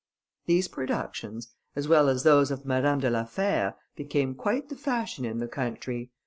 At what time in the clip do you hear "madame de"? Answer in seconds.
2.65-3.09